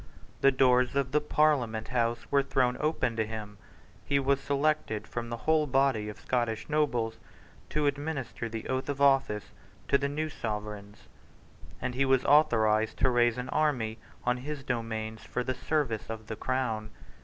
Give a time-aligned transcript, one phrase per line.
[0.41, 3.59] The doors of the Parliament House were thrown open to him:
[4.03, 7.17] he was selected from the whole body of Scottish nobles
[7.69, 9.51] to administer the oath of office
[9.89, 11.07] to the new Sovereigns;
[11.79, 16.25] and he was authorised to raise an army on his domains for the service of
[16.25, 16.89] the Crown.